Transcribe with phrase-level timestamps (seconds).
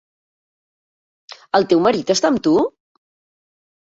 [1.59, 2.55] El teu marit està amb tu?